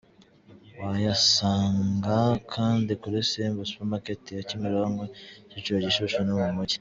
[0.83, 2.17] Wayasanga
[2.53, 5.03] kandi kuri Simba Supermarket ya Kimironko,
[5.49, 6.69] Kicukiro, Gishushu no mu mujyi.